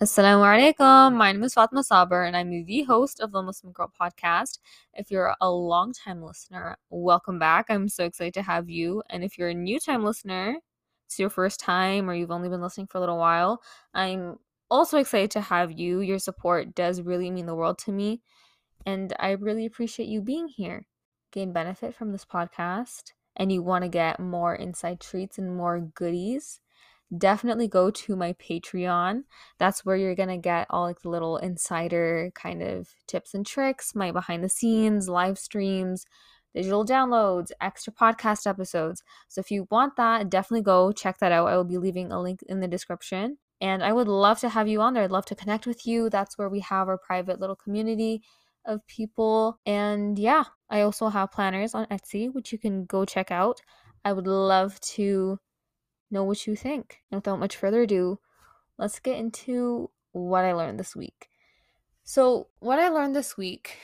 [0.00, 1.16] Assalamu alaikum.
[1.16, 4.60] My name is Fatma Saber, and I'm the host of the Muslim Girl podcast.
[4.94, 7.66] If you're a long time listener, welcome back.
[7.68, 9.02] I'm so excited to have you.
[9.10, 10.58] And if you're a new time listener,
[11.06, 13.60] it's your first time or you've only been listening for a little while,
[13.92, 14.36] I'm
[14.70, 15.98] also excited to have you.
[15.98, 18.20] Your support does really mean the world to me,
[18.86, 20.86] and I really appreciate you being here.
[21.32, 25.80] Gain benefit from this podcast, and you want to get more inside treats and more
[25.80, 26.60] goodies
[27.16, 29.22] definitely go to my Patreon.
[29.58, 33.46] That's where you're going to get all like the little insider kind of tips and
[33.46, 36.04] tricks, my behind the scenes, live streams,
[36.54, 39.02] digital downloads, extra podcast episodes.
[39.28, 41.48] So if you want that, definitely go check that out.
[41.48, 43.38] I will be leaving a link in the description.
[43.60, 45.02] And I would love to have you on there.
[45.02, 46.10] I'd love to connect with you.
[46.10, 48.22] That's where we have our private little community
[48.64, 49.58] of people.
[49.66, 53.60] And yeah, I also have planners on Etsy, which you can go check out.
[54.04, 55.40] I would love to
[56.10, 57.02] know what you think.
[57.10, 58.18] And without much further ado,
[58.78, 61.28] let's get into what I learned this week.
[62.04, 63.76] So, what I learned this week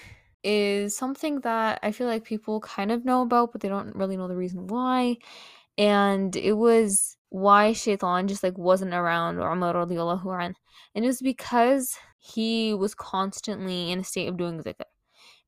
[0.42, 4.17] is something that I feel like people kind of know about, but they don't really
[4.17, 5.17] know the reason why.
[5.77, 10.55] And it was why Shaitan just like wasn't around Umar radiallahu an.
[10.95, 14.84] And it was because he was constantly in a state of doing zikr.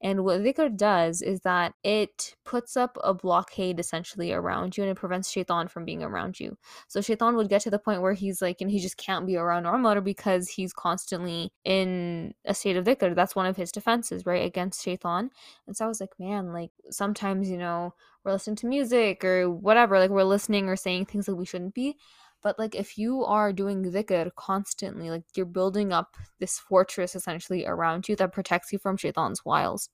[0.03, 4.91] And what dhikr does is that it puts up a blockade essentially around you and
[4.91, 6.59] it prevents shaitan from being around you.
[6.87, 9.37] So shaitan would get to the point where he's like, and he just can't be
[9.37, 13.15] around Umar because he's constantly in a state of dhikr.
[13.15, 15.31] That's one of his defenses, right, against shaitan.
[15.67, 17.95] And so I was like, man, like sometimes, you know,
[18.25, 21.75] we're listening to music or whatever, like we're listening or saying things that we shouldn't
[21.75, 21.97] be.
[22.43, 27.67] But like if you are doing dhikr constantly, like you're building up this fortress essentially
[27.67, 29.89] around you that protects you from shaitan's wiles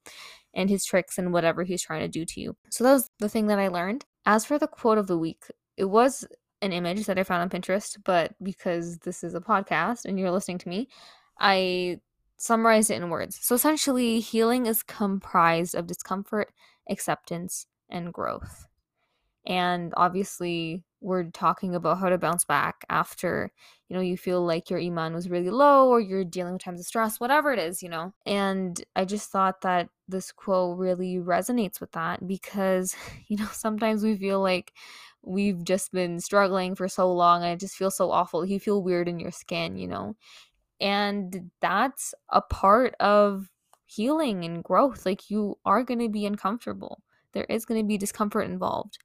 [0.54, 2.56] and his tricks and whatever he's trying to do to you.
[2.70, 4.04] So that was the thing that I learned.
[4.26, 5.44] As for the quote of the week,
[5.76, 6.26] it was
[6.60, 10.30] an image that I found on Pinterest, but because this is a podcast and you're
[10.30, 10.88] listening to me,
[11.40, 11.98] I
[12.36, 13.38] summarized it in words.
[13.40, 16.52] So essentially, healing is comprised of discomfort,
[16.88, 18.66] acceptance, and growth.
[19.46, 23.52] And obviously, we're talking about how to bounce back after
[23.88, 26.80] you know you feel like your iman was really low or you're dealing with times
[26.80, 28.12] of stress whatever it is you know?
[28.24, 32.94] And i just thought that this quote really resonates with that because
[33.28, 34.72] you know sometimes we feel like
[35.22, 38.44] we've just been struggling for so long and it just feels so awful.
[38.44, 40.16] You feel weird in your skin you know?
[40.80, 43.48] And that's a part of
[43.86, 45.06] healing and growth.
[45.06, 47.02] Like you are going to be uncomfortable.
[47.32, 48.98] There is going to be discomfort involved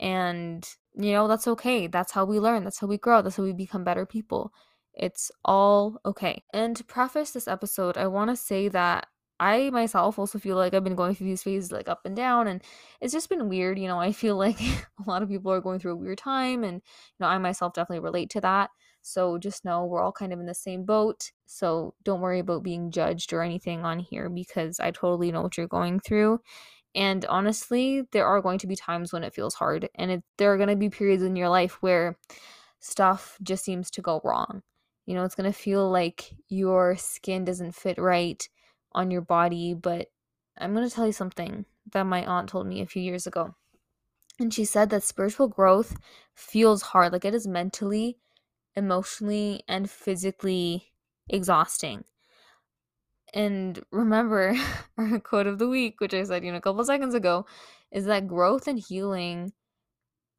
[0.00, 1.86] and you know, that's okay.
[1.86, 2.64] That's how we learn.
[2.64, 3.22] That's how we grow.
[3.22, 4.52] That's how we become better people.
[4.94, 6.42] It's all okay.
[6.52, 9.06] And to preface this episode, I want to say that
[9.38, 12.46] I myself also feel like I've been going through these phases like up and down
[12.48, 12.62] and
[13.00, 13.98] it's just been weird, you know.
[13.98, 17.16] I feel like a lot of people are going through a weird time and you
[17.20, 18.70] know, I myself definitely relate to that.
[19.02, 21.30] So just know we're all kind of in the same boat.
[21.46, 25.56] So don't worry about being judged or anything on here because I totally know what
[25.56, 26.40] you're going through
[26.94, 30.52] and honestly, there are going to be times when it feels hard, and it, there
[30.52, 32.18] are going to be periods in your life where
[32.80, 34.62] stuff just seems to go wrong.
[35.06, 38.46] You know, it's going to feel like your skin doesn't fit right
[38.92, 40.08] on your body, but
[40.58, 43.54] I'm going to tell you something that my aunt told me a few years ago.
[44.38, 45.96] And she said that spiritual growth
[46.34, 48.18] feels hard, like it is mentally,
[48.74, 50.92] emotionally, and physically
[51.28, 52.04] exhausting.
[53.34, 54.56] And remember,
[54.98, 57.46] our quote of the week, which I said, you know, a couple seconds ago,
[57.92, 59.52] is that growth and healing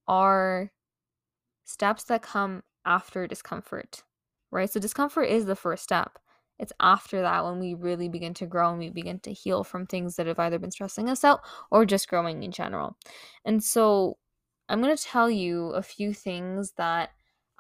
[0.08, 0.72] are
[1.66, 4.04] steps that come after discomfort,
[4.52, 4.70] right?
[4.70, 6.20] So, discomfort is the first step.
[6.60, 9.88] It's after that when we really begin to grow and we begin to heal from
[9.88, 11.42] things that have either been stressing us out
[11.72, 12.98] or just growing in general.
[13.46, 14.18] And so,
[14.70, 17.12] I'm going to tell you a few things that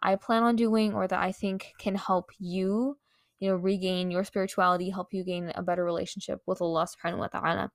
[0.03, 2.97] I plan on doing or that I think can help you
[3.41, 7.28] you know, regain your spirituality, help you gain a better relationship with Allah subhanahu wa
[7.28, 7.72] ta'ala.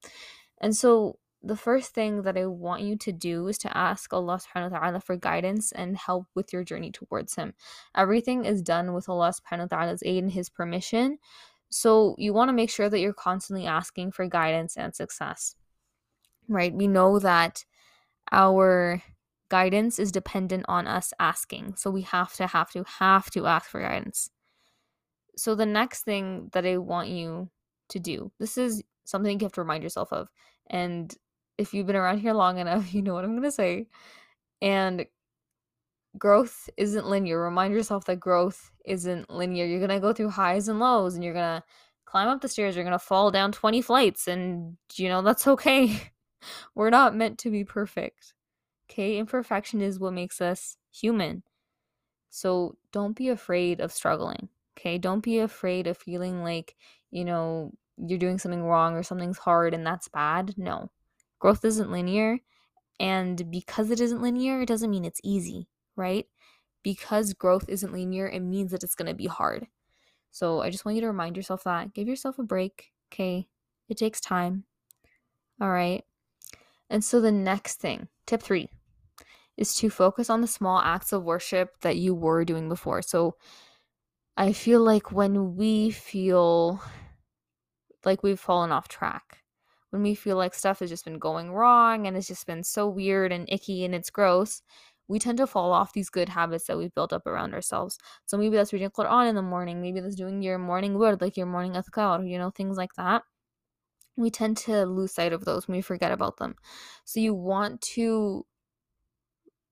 [0.61, 4.39] And so the first thing that I want you to do is to ask Allah
[4.39, 7.53] subhanahu wa ta'ala for guidance and help with your journey towards Him.
[7.97, 11.19] Everything is done with Allah subhanahu wa ta'ala's aid and His permission.
[11.69, 15.57] So you want to make sure that you're constantly asking for guidance and success.
[16.49, 16.73] Right?
[16.73, 17.65] We know that
[18.31, 19.03] our
[19.49, 21.75] guidance is dependent on us asking.
[21.77, 24.31] So we have to, have to, have to ask for guidance
[25.37, 27.51] so the next thing that I want you
[27.91, 30.29] to do, this is something you have to remind yourself of.
[30.69, 31.15] And
[31.59, 33.87] if you've been around here long enough, you know what I'm going to say.
[34.63, 35.07] And
[36.19, 37.41] growth isn't linear.
[37.41, 39.67] Remind yourself that growth isn't linear.
[39.67, 41.65] You're going to go through highs and lows and you're going to
[42.07, 42.75] climb up the stairs.
[42.75, 44.27] You're going to fall down 20 flights.
[44.27, 46.01] And, you know, that's okay.
[46.75, 48.33] We're not meant to be perfect.
[48.91, 49.19] Okay?
[49.19, 51.43] Imperfection is what makes us human.
[52.31, 54.49] So don't be afraid of struggling.
[54.77, 56.77] Okay, don't be afraid of feeling like,
[57.11, 60.55] you know, you're doing something wrong or something's hard and that's bad.
[60.57, 60.91] No.
[61.39, 62.39] Growth isn't linear.
[62.99, 66.27] And because it isn't linear, it doesn't mean it's easy, right?
[66.83, 69.67] Because growth isn't linear, it means that it's going to be hard.
[70.31, 71.95] So I just want you to remind yourself that.
[71.95, 73.49] Give yourself a break, okay?
[73.89, 74.65] It takes time.
[75.61, 76.05] All right.
[76.91, 78.69] And so the next thing, tip three,
[79.57, 83.03] is to focus on the small acts of worship that you were doing before.
[83.03, 83.37] So
[84.37, 86.81] I feel like when we feel
[88.05, 89.43] like we've fallen off track,
[89.91, 92.89] when we feel like stuff has just been going wrong and it's just been so
[92.89, 94.63] weird and icky and it's gross,
[95.09, 97.99] we tend to fall off these good habits that we've built up around ourselves.
[98.27, 101.37] So maybe that's reading Quran in the morning, maybe that's doing your morning wird, like
[101.37, 103.23] your morning adhkar, you know, things like that.
[104.17, 106.57] We tend to lose sight of those when we forget about them.
[107.05, 108.47] So you want to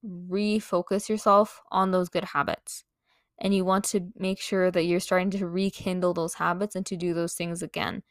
[0.05, 2.85] refocus yourself on those good habits.
[3.39, 6.97] And you want to make sure that you're starting to rekindle those habits and to
[6.97, 8.03] do those things again.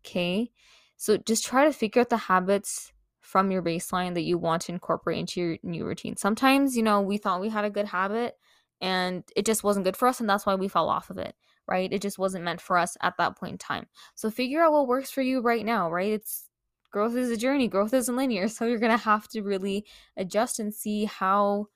[0.00, 0.50] Okay?
[0.96, 4.72] So just try to figure out the habits from your baseline that you want to
[4.72, 6.16] incorporate into your new routine.
[6.16, 8.36] Sometimes, you know, we thought we had a good habit
[8.80, 11.34] and it just wasn't good for us and that's why we fell off of it,
[11.66, 11.92] right?
[11.92, 13.86] It just wasn't meant for us at that point in time.
[14.14, 16.12] So figure out what works for you right now, right?
[16.12, 16.48] It's
[16.90, 18.48] growth is a journey, growth isn't linear.
[18.48, 19.84] So you're going to have to really
[20.16, 21.66] adjust and see how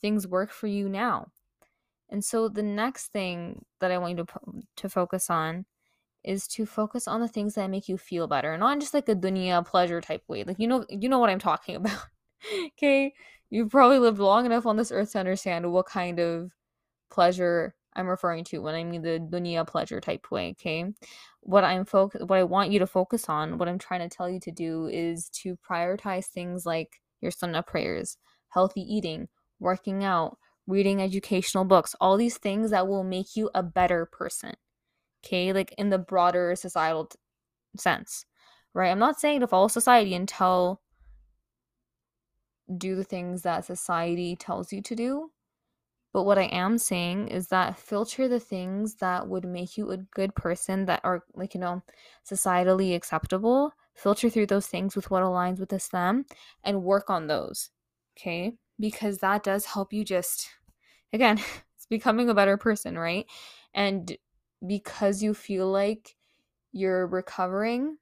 [0.00, 1.28] things work for you now.
[2.10, 5.66] And so the next thing that I want you to to focus on
[6.24, 9.14] is to focus on the things that make you feel better, not just like a
[9.14, 10.44] dunya pleasure type way.
[10.44, 12.06] Like you know you know what I'm talking about.
[12.78, 13.12] okay?
[13.50, 16.52] You've probably lived long enough on this earth to understand what kind of
[17.10, 20.84] pleasure I'm referring to when I mean the dunya pleasure type way, okay?
[21.40, 24.30] What I'm focus what I want you to focus on, what I'm trying to tell
[24.30, 28.16] you to do is to prioritize things like your sunnah prayers,
[28.50, 29.28] healthy eating,
[29.58, 30.38] working out,
[30.68, 34.54] reading educational books, all these things that will make you a better person.
[35.24, 35.52] Okay?
[35.52, 37.18] Like in the broader societal t-
[37.76, 38.24] sense.
[38.72, 38.90] Right?
[38.90, 40.80] I'm not saying to follow society and tell
[42.76, 45.30] do the things that society tells you to do
[46.12, 49.98] but what I am saying is that filter the things that would make you a
[49.98, 51.82] good person that are like, you know,
[52.28, 53.72] societally acceptable.
[53.94, 56.24] Filter through those things with what aligns with Islam
[56.64, 57.70] and work on those.
[58.16, 58.54] Okay?
[58.80, 60.48] Because that does help you just
[61.12, 61.38] again,
[61.76, 63.26] it's becoming a better person, right?
[63.74, 64.16] And
[64.66, 66.16] because you feel like
[66.72, 67.98] you're recovering,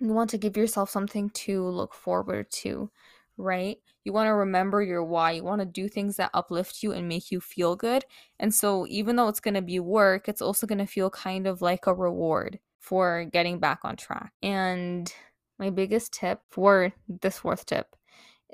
[0.00, 2.90] you want to give yourself something to look forward to
[3.36, 3.78] right?
[4.04, 5.32] You want to remember your why.
[5.32, 8.04] You want to do things that uplift you and make you feel good.
[8.38, 11.46] And so, even though it's going to be work, it's also going to feel kind
[11.46, 14.32] of like a reward for getting back on track.
[14.42, 15.12] And
[15.58, 17.95] my biggest tip for this fourth tip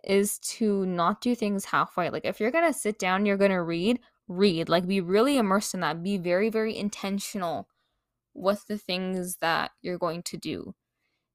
[0.05, 2.11] is to not do things halfway.
[2.11, 4.69] Like, if you're going to sit down, you're going to read, read.
[4.69, 6.03] Like, be really immersed in that.
[6.03, 7.69] Be very, very intentional
[8.35, 10.75] with the things that you're going to do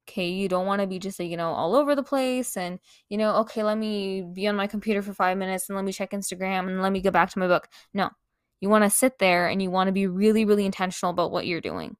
[0.08, 2.80] okay you don't want to be just like you know all over the place and
[3.10, 5.92] you know okay let me be on my computer for five minutes and let me
[5.92, 8.10] check instagram and let me get back to my book no
[8.60, 11.46] you want to sit there and you want to be really really intentional about what
[11.46, 11.96] you're doing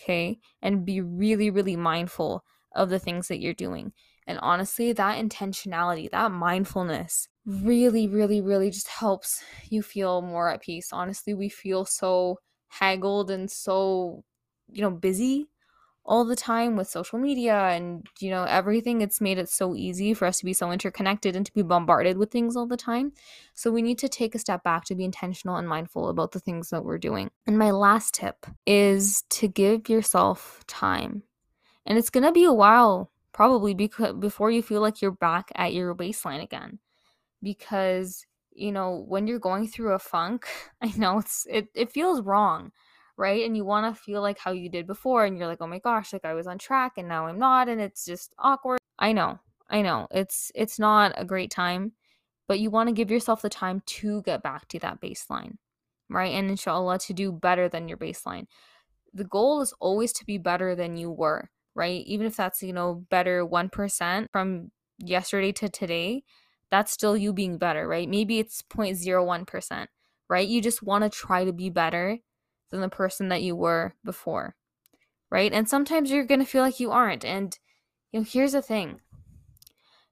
[0.00, 2.44] okay and be really really mindful
[2.74, 3.92] of the things that you're doing
[4.28, 10.60] and honestly that intentionality that mindfulness really really really just helps you feel more at
[10.60, 10.90] peace.
[10.92, 12.38] Honestly we feel so
[12.68, 14.22] haggled and so
[14.70, 15.48] you know busy
[16.04, 19.00] all the time with social media and you know everything.
[19.00, 22.16] It's made it so easy for us to be so interconnected and to be bombarded
[22.16, 23.12] with things all the time.
[23.54, 26.40] So we need to take a step back to be intentional and mindful about the
[26.40, 27.30] things that we're doing.
[27.46, 31.22] And my last tip is to give yourself time.
[31.84, 35.52] And it's going to be a while probably because before you feel like you're back
[35.54, 36.80] at your baseline again
[37.40, 40.48] because you know when you're going through a funk
[40.82, 42.72] i know it's it, it feels wrong
[43.18, 43.44] right?
[43.44, 45.80] And you want to feel like how you did before, and you're like, oh my
[45.80, 48.78] gosh, like I was on track and now I'm not, and it's just awkward.
[48.98, 51.92] I know, I know, it's it's not a great time,
[52.46, 55.56] but you want to give yourself the time to get back to that baseline,
[56.08, 56.32] right?
[56.32, 58.46] And inshallah, to do better than your baseline.
[59.12, 62.04] The goal is always to be better than you were, right?
[62.06, 66.24] Even if that's you know better one percent from yesterday to today,
[66.70, 68.08] that's still you being better, right?
[68.08, 69.86] Maybe it's 0.01%,
[70.28, 70.48] right?
[70.48, 72.18] You just want to try to be better
[72.70, 74.56] than the person that you were before.
[75.30, 75.52] Right?
[75.52, 77.24] And sometimes you're going to feel like you aren't.
[77.24, 77.58] And
[78.12, 79.00] you know, here's the thing.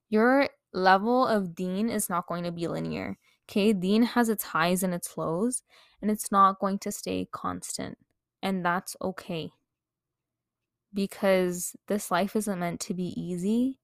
[0.08, 3.18] Your level of deen is not going to be linear.
[3.48, 3.72] Okay?
[3.72, 5.62] Deen has its highs and its lows,
[6.02, 7.96] and it's not going to stay constant.
[8.42, 9.52] And that's okay.
[10.96, 13.78] Because this life isn't meant to be easy,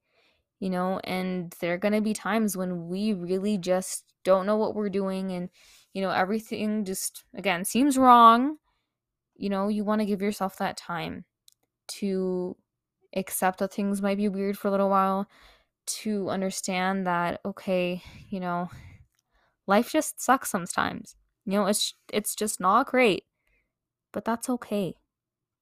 [0.61, 4.57] you know, and there are going to be times when we really just don't know
[4.59, 5.51] what we're doing and
[5.95, 8.59] you know everything just again seems wrong
[9.37, 11.25] you know, you want to give yourself that time
[11.89, 12.57] to
[13.17, 15.29] accept that things might be weird for a little while,
[15.87, 18.71] to understand that okay, you know,
[19.67, 21.17] life just sucks sometimes.
[21.47, 23.25] You know, it's it's just not great.
[24.13, 24.97] But that's okay.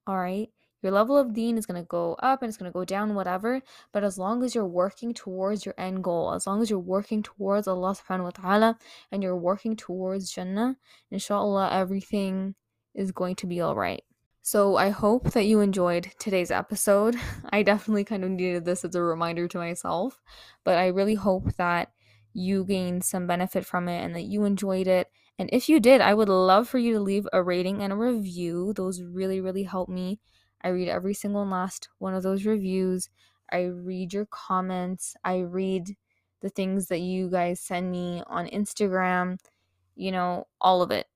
[0.07, 0.49] All right?
[0.81, 3.13] Your level of deen is going to go up and it's going to go down
[3.13, 3.61] whatever,
[3.91, 7.21] but as long as you're working towards your end goal, as long as you're working
[7.21, 8.77] towards Allah subhanahu wa ta'ala
[9.11, 10.77] and you're working towards Jannah,
[11.11, 12.55] inshallah everything
[12.95, 14.03] is going to be all right.
[14.43, 17.15] So I hope that you enjoyed today's episode.
[17.51, 20.19] I definitely kind of needed this as a reminder to myself,
[20.63, 21.91] but I really hope that
[22.33, 25.11] you gained some benefit from it and that you enjoyed it.
[25.37, 27.95] And if you did, I would love for you to leave a rating and a
[27.95, 28.73] review.
[28.73, 30.19] Those really, really help me.
[30.63, 33.09] I read every single last one of those reviews.
[33.51, 35.15] I read your comments.
[35.23, 35.95] I read
[36.41, 39.37] the things that you guys send me on Instagram,
[39.95, 41.07] you know, all of it.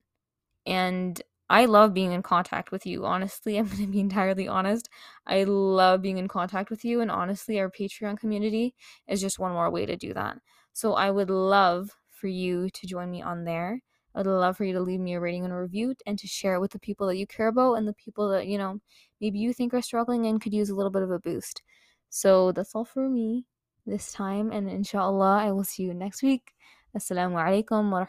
[0.66, 3.06] And I love being in contact with you.
[3.06, 4.90] Honestly, I'm going to be entirely honest.
[5.28, 7.02] I love being in contact with you.
[7.02, 8.76] And honestly, our Patreon community
[9.08, 10.38] is just one more way to do that.
[10.74, 13.82] So I would love for you to join me on there.
[14.16, 16.28] I would love for you to leave me a rating and a review and to
[16.28, 18.80] share it with the people that you care about and the people that, you know,
[19.20, 21.62] maybe you think are struggling and could use a little bit of a boost.
[22.10, 23.46] So that's all for me
[23.86, 24.52] this time.
[24.52, 26.54] And inshallah, I will see you next week.
[26.98, 28.04] Assalamu alaikum wa